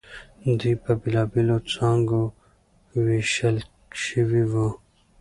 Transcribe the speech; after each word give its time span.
دوی 0.59 0.73
پر 0.81 0.95
بېلابېلو 1.01 1.57
څانګو 1.71 2.21
وېشل 3.03 3.57
شوي 4.05 4.43
وو. 4.51 4.67